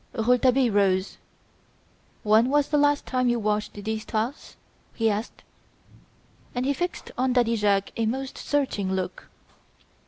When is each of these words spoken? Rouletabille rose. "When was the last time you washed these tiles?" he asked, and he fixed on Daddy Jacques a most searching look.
Rouletabille 0.13 0.71
rose. 0.71 1.17
"When 2.23 2.49
was 2.49 2.69
the 2.69 2.77
last 2.79 3.05
time 3.05 3.29
you 3.29 3.37
washed 3.37 3.73
these 3.75 4.03
tiles?" 4.03 4.55
he 4.95 5.11
asked, 5.11 5.43
and 6.55 6.65
he 6.65 6.73
fixed 6.73 7.11
on 7.19 7.33
Daddy 7.33 7.55
Jacques 7.55 7.91
a 7.95 8.07
most 8.07 8.35
searching 8.35 8.93
look. 8.93 9.29